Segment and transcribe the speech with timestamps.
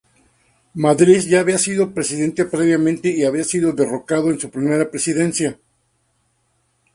[0.73, 5.59] Madriz ya había sido presidente previamente y había sido derrocado en su primera presidencia.